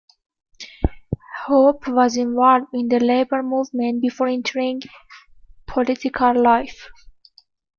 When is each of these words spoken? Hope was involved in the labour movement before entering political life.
Hope 1.45 1.87
was 1.87 2.17
involved 2.17 2.69
in 2.73 2.87
the 2.87 2.99
labour 2.99 3.43
movement 3.43 4.01
before 4.01 4.25
entering 4.25 4.81
political 5.67 6.41
life. 6.41 6.89